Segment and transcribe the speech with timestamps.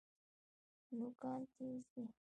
[0.97, 2.03] نوکان تیز دي.